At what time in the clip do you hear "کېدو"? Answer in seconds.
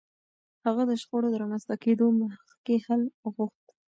1.83-2.05